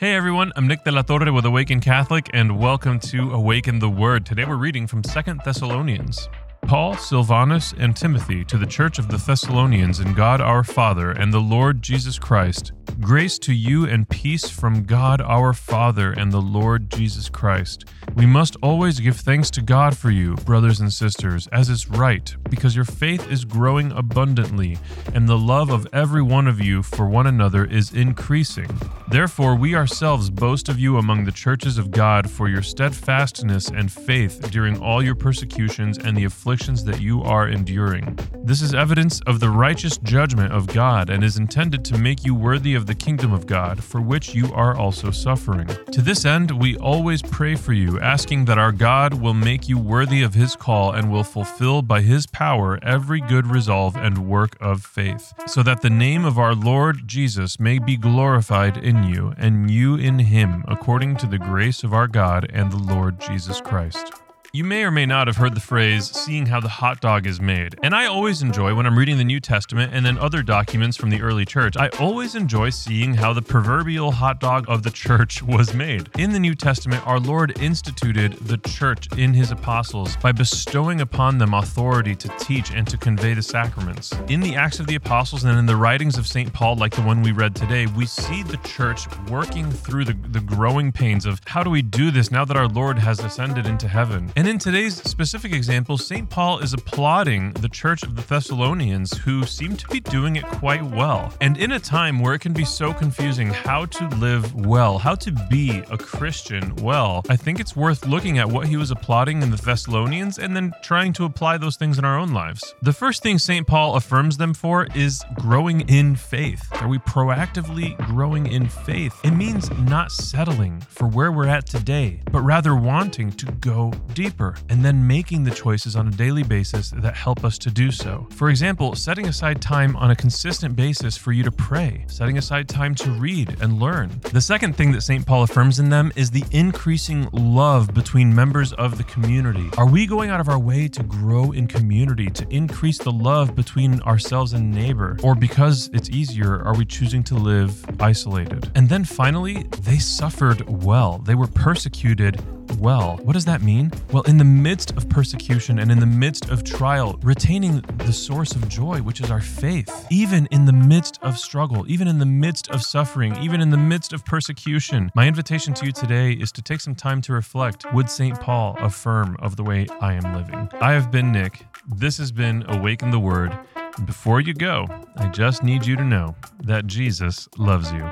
Hey 0.00 0.14
everyone, 0.14 0.52
I'm 0.54 0.68
Nick 0.68 0.84
de 0.84 0.92
la 0.92 1.02
Torre 1.02 1.32
with 1.32 1.44
Awaken 1.44 1.80
Catholic, 1.80 2.30
and 2.32 2.56
welcome 2.56 3.00
to 3.00 3.32
Awaken 3.32 3.80
the 3.80 3.90
Word. 3.90 4.24
Today 4.24 4.44
we're 4.44 4.54
reading 4.54 4.86
from 4.86 5.02
Second 5.02 5.40
Thessalonians. 5.44 6.28
Paul, 6.62 6.96
Silvanus, 6.96 7.74
and 7.76 7.96
Timothy 7.96 8.44
to 8.44 8.56
the 8.56 8.64
Church 8.64 9.00
of 9.00 9.08
the 9.08 9.16
Thessalonians 9.16 9.98
in 9.98 10.14
God 10.14 10.40
our 10.40 10.62
Father 10.62 11.10
and 11.10 11.34
the 11.34 11.40
Lord 11.40 11.82
Jesus 11.82 12.16
Christ. 12.16 12.70
Grace 13.00 13.40
to 13.40 13.52
you 13.52 13.86
and 13.86 14.08
peace 14.08 14.48
from 14.48 14.84
God 14.84 15.20
our 15.20 15.52
Father 15.52 16.12
and 16.12 16.30
the 16.30 16.40
Lord 16.40 16.90
Jesus 16.90 17.28
Christ. 17.28 17.86
We 18.14 18.24
must 18.24 18.54
always 18.62 19.00
give 19.00 19.16
thanks 19.16 19.50
to 19.50 19.62
God 19.62 19.96
for 19.96 20.12
you, 20.12 20.36
brothers 20.36 20.78
and 20.78 20.92
sisters, 20.92 21.48
as 21.48 21.68
is 21.68 21.88
right, 21.88 22.36
because 22.48 22.76
your 22.76 22.84
faith 22.84 23.28
is 23.28 23.44
growing 23.44 23.90
abundantly, 23.90 24.78
and 25.12 25.28
the 25.28 25.36
love 25.36 25.70
of 25.70 25.88
every 25.92 26.22
one 26.22 26.46
of 26.46 26.60
you 26.60 26.84
for 26.84 27.08
one 27.08 27.26
another 27.26 27.64
is 27.64 27.92
increasing. 27.92 28.68
Therefore, 29.10 29.54
we 29.54 29.74
ourselves 29.74 30.28
boast 30.28 30.68
of 30.68 30.78
you 30.78 30.98
among 30.98 31.24
the 31.24 31.32
churches 31.32 31.78
of 31.78 31.90
God 31.90 32.30
for 32.30 32.46
your 32.46 32.60
steadfastness 32.60 33.68
and 33.68 33.90
faith 33.90 34.50
during 34.50 34.78
all 34.82 35.02
your 35.02 35.14
persecutions 35.14 35.96
and 35.96 36.14
the 36.14 36.24
afflictions 36.24 36.84
that 36.84 37.00
you 37.00 37.22
are 37.22 37.48
enduring. 37.48 38.18
This 38.44 38.60
is 38.60 38.74
evidence 38.74 39.22
of 39.26 39.40
the 39.40 39.48
righteous 39.48 39.96
judgment 39.98 40.52
of 40.52 40.66
God 40.66 41.08
and 41.08 41.24
is 41.24 41.38
intended 41.38 41.86
to 41.86 41.96
make 41.96 42.22
you 42.26 42.34
worthy 42.34 42.74
of 42.74 42.84
the 42.84 42.94
kingdom 42.94 43.32
of 43.32 43.46
God, 43.46 43.82
for 43.82 44.02
which 44.02 44.34
you 44.34 44.52
are 44.52 44.76
also 44.76 45.10
suffering. 45.10 45.68
To 45.92 46.02
this 46.02 46.26
end, 46.26 46.50
we 46.50 46.76
always 46.76 47.22
pray 47.22 47.54
for 47.54 47.72
you, 47.72 47.98
asking 48.00 48.44
that 48.44 48.58
our 48.58 48.72
God 48.72 49.14
will 49.14 49.34
make 49.34 49.70
you 49.70 49.78
worthy 49.78 50.22
of 50.22 50.34
his 50.34 50.54
call 50.54 50.92
and 50.92 51.10
will 51.10 51.24
fulfill 51.24 51.80
by 51.80 52.02
his 52.02 52.26
power 52.26 52.78
every 52.82 53.22
good 53.22 53.46
resolve 53.46 53.96
and 53.96 54.28
work 54.28 54.54
of 54.60 54.84
faith, 54.84 55.32
so 55.46 55.62
that 55.62 55.80
the 55.80 55.90
name 55.90 56.26
of 56.26 56.38
our 56.38 56.54
Lord 56.54 57.08
Jesus 57.08 57.58
may 57.58 57.78
be 57.78 57.96
glorified 57.96 58.76
in 58.76 58.97
you, 59.04 59.34
and 59.36 59.70
you 59.70 59.96
in 59.96 60.18
him, 60.18 60.64
according 60.68 61.16
to 61.16 61.26
the 61.26 61.38
grace 61.38 61.84
of 61.84 61.92
our 61.92 62.06
God 62.06 62.46
and 62.52 62.70
the 62.70 62.76
Lord 62.76 63.20
Jesus 63.20 63.60
Christ. 63.60 64.12
You 64.54 64.64
may 64.64 64.82
or 64.82 64.90
may 64.90 65.04
not 65.04 65.26
have 65.26 65.36
heard 65.36 65.54
the 65.54 65.60
phrase, 65.60 66.06
seeing 66.10 66.46
how 66.46 66.58
the 66.58 66.70
hot 66.70 67.02
dog 67.02 67.26
is 67.26 67.38
made. 67.38 67.78
And 67.82 67.94
I 67.94 68.06
always 68.06 68.40
enjoy 68.40 68.74
when 68.74 68.86
I'm 68.86 68.96
reading 68.96 69.18
the 69.18 69.24
New 69.24 69.40
Testament 69.40 69.92
and 69.92 70.06
then 70.06 70.16
other 70.16 70.42
documents 70.42 70.96
from 70.96 71.10
the 71.10 71.20
early 71.20 71.44
church, 71.44 71.76
I 71.76 71.90
always 72.00 72.34
enjoy 72.34 72.70
seeing 72.70 73.12
how 73.12 73.34
the 73.34 73.42
proverbial 73.42 74.10
hot 74.10 74.40
dog 74.40 74.64
of 74.66 74.84
the 74.84 74.90
church 74.90 75.42
was 75.58 75.74
made. 75.74 76.08
In 76.16 76.32
the 76.32 76.40
New 76.40 76.54
Testament, 76.54 77.06
our 77.06 77.20
Lord 77.20 77.60
instituted 77.60 78.32
the 78.38 78.56
church 78.56 79.06
in 79.18 79.34
his 79.34 79.50
apostles 79.50 80.16
by 80.16 80.32
bestowing 80.32 81.02
upon 81.02 81.36
them 81.36 81.52
authority 81.52 82.14
to 82.14 82.28
teach 82.38 82.70
and 82.70 82.88
to 82.88 82.96
convey 82.96 83.34
the 83.34 83.42
sacraments. 83.42 84.14
In 84.28 84.40
the 84.40 84.56
Acts 84.56 84.80
of 84.80 84.86
the 84.86 84.94
Apostles 84.94 85.44
and 85.44 85.58
in 85.58 85.66
the 85.66 85.76
writings 85.76 86.16
of 86.16 86.26
St. 86.26 86.50
Paul, 86.54 86.76
like 86.76 86.94
the 86.94 87.02
one 87.02 87.20
we 87.20 87.32
read 87.32 87.54
today, 87.54 87.84
we 87.84 88.06
see 88.06 88.42
the 88.42 88.56
church 88.58 89.06
working 89.28 89.70
through 89.70 90.06
the, 90.06 90.16
the 90.30 90.40
growing 90.40 90.90
pains 90.90 91.26
of 91.26 91.38
how 91.44 91.62
do 91.62 91.68
we 91.68 91.82
do 91.82 92.10
this 92.10 92.30
now 92.30 92.46
that 92.46 92.56
our 92.56 92.68
Lord 92.68 92.98
has 92.98 93.20
ascended 93.20 93.66
into 93.66 93.86
heaven. 93.86 94.32
And 94.38 94.46
in 94.46 94.56
today's 94.56 94.94
specific 95.02 95.52
example, 95.52 95.98
St. 95.98 96.30
Paul 96.30 96.60
is 96.60 96.72
applauding 96.72 97.54
the 97.54 97.68
church 97.68 98.04
of 98.04 98.14
the 98.14 98.22
Thessalonians 98.22 99.18
who 99.18 99.42
seem 99.42 99.76
to 99.76 99.88
be 99.88 99.98
doing 99.98 100.36
it 100.36 100.44
quite 100.44 100.84
well. 100.84 101.34
And 101.40 101.56
in 101.56 101.72
a 101.72 101.80
time 101.80 102.20
where 102.20 102.34
it 102.34 102.38
can 102.38 102.52
be 102.52 102.64
so 102.64 102.92
confusing 102.92 103.48
how 103.48 103.86
to 103.86 104.06
live 104.18 104.54
well, 104.54 104.98
how 104.98 105.16
to 105.16 105.32
be 105.50 105.82
a 105.90 105.98
Christian 105.98 106.76
well, 106.76 107.24
I 107.28 107.34
think 107.34 107.58
it's 107.58 107.74
worth 107.74 108.06
looking 108.06 108.38
at 108.38 108.48
what 108.48 108.68
he 108.68 108.76
was 108.76 108.92
applauding 108.92 109.42
in 109.42 109.50
the 109.50 109.56
Thessalonians 109.56 110.38
and 110.38 110.54
then 110.54 110.72
trying 110.84 111.12
to 111.14 111.24
apply 111.24 111.58
those 111.58 111.74
things 111.76 111.98
in 111.98 112.04
our 112.04 112.16
own 112.16 112.32
lives. 112.32 112.76
The 112.80 112.92
first 112.92 113.24
thing 113.24 113.40
St. 113.40 113.66
Paul 113.66 113.96
affirms 113.96 114.36
them 114.36 114.54
for 114.54 114.86
is 114.94 115.20
growing 115.34 115.80
in 115.88 116.14
faith. 116.14 116.64
Are 116.80 116.86
we 116.86 116.98
proactively 116.98 117.96
growing 118.06 118.46
in 118.46 118.68
faith? 118.68 119.18
It 119.24 119.32
means 119.32 119.68
not 119.80 120.12
settling 120.12 120.78
for 120.82 121.08
where 121.08 121.32
we're 121.32 121.48
at 121.48 121.66
today, 121.66 122.20
but 122.30 122.42
rather 122.42 122.76
wanting 122.76 123.32
to 123.32 123.46
go 123.46 123.92
deeper 124.14 124.27
and 124.68 124.84
then 124.84 125.06
making 125.06 125.44
the 125.44 125.50
choices 125.50 125.96
on 125.96 126.08
a 126.08 126.10
daily 126.10 126.42
basis 126.42 126.90
that 126.90 127.16
help 127.16 127.44
us 127.44 127.58
to 127.58 127.70
do 127.70 127.90
so. 127.90 128.26
For 128.30 128.50
example, 128.50 128.94
setting 128.94 129.26
aside 129.26 129.60
time 129.60 129.96
on 129.96 130.10
a 130.10 130.16
consistent 130.16 130.76
basis 130.76 131.16
for 131.16 131.32
you 131.32 131.42
to 131.44 131.50
pray, 131.50 132.04
setting 132.08 132.38
aside 132.38 132.68
time 132.68 132.94
to 132.96 133.10
read 133.10 133.56
and 133.60 133.80
learn. 133.80 134.10
The 134.32 134.40
second 134.40 134.76
thing 134.76 134.92
that 134.92 135.02
St. 135.02 135.24
Paul 135.26 135.42
affirms 135.42 135.78
in 135.78 135.88
them 135.88 136.12
is 136.16 136.30
the 136.30 136.44
increasing 136.50 137.28
love 137.32 137.94
between 137.94 138.34
members 138.34 138.72
of 138.74 138.98
the 138.98 139.04
community. 139.04 139.68
Are 139.76 139.88
we 139.88 140.06
going 140.06 140.30
out 140.30 140.40
of 140.40 140.48
our 140.48 140.58
way 140.58 140.88
to 140.88 141.02
grow 141.02 141.52
in 141.52 141.66
community, 141.66 142.30
to 142.30 142.46
increase 142.48 142.98
the 142.98 143.12
love 143.12 143.54
between 143.54 144.00
ourselves 144.02 144.52
and 144.52 144.70
neighbor? 144.70 145.16
Or 145.22 145.34
because 145.34 145.90
it's 145.92 146.10
easier, 146.10 146.62
are 146.64 146.76
we 146.76 146.84
choosing 146.84 147.22
to 147.24 147.34
live 147.34 147.84
isolated? 148.00 148.70
And 148.74 148.88
then 148.88 149.04
finally, 149.04 149.64
they 149.82 149.98
suffered 149.98 150.68
well. 150.68 151.18
They 151.18 151.34
were 151.34 151.46
persecuted 151.46 152.40
well. 152.76 153.18
What 153.22 153.32
does 153.32 153.44
that 153.46 153.62
mean? 153.62 153.90
Well, 154.12 154.22
in 154.22 154.38
the 154.38 154.44
midst 154.44 154.92
of 154.92 155.08
persecution 155.08 155.78
and 155.78 155.90
in 155.90 155.98
the 155.98 156.06
midst 156.06 156.50
of 156.50 156.64
trial, 156.64 157.18
retaining 157.22 157.80
the 157.98 158.12
source 158.12 158.52
of 158.52 158.68
joy, 158.68 158.98
which 158.98 159.20
is 159.20 159.30
our 159.30 159.40
faith, 159.40 160.06
even 160.10 160.46
in 160.50 160.64
the 160.64 160.72
midst 160.72 161.18
of 161.22 161.38
struggle, 161.38 161.84
even 161.88 162.08
in 162.08 162.18
the 162.18 162.26
midst 162.26 162.70
of 162.70 162.82
suffering, 162.82 163.36
even 163.38 163.60
in 163.60 163.70
the 163.70 163.76
midst 163.76 164.12
of 164.12 164.24
persecution. 164.24 165.10
My 165.14 165.26
invitation 165.26 165.74
to 165.74 165.86
you 165.86 165.92
today 165.92 166.32
is 166.32 166.52
to 166.52 166.62
take 166.62 166.80
some 166.80 166.94
time 166.94 167.20
to 167.22 167.32
reflect 167.32 167.90
Would 167.92 168.10
St. 168.10 168.40
Paul 168.40 168.76
affirm 168.80 169.36
of 169.40 169.56
the 169.56 169.64
way 169.64 169.86
I 170.00 170.14
am 170.14 170.34
living? 170.34 170.68
I 170.80 170.92
have 170.92 171.10
been 171.10 171.32
Nick. 171.32 171.66
This 171.86 172.18
has 172.18 172.32
been 172.32 172.64
Awaken 172.68 173.10
the 173.10 173.20
Word. 173.20 173.58
Before 174.04 174.40
you 174.40 174.54
go, 174.54 174.86
I 175.16 175.28
just 175.28 175.62
need 175.62 175.84
you 175.84 175.96
to 175.96 176.04
know 176.04 176.36
that 176.62 176.86
Jesus 176.86 177.48
loves 177.56 177.90
you. 177.92 178.08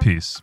Peace. 0.00 0.42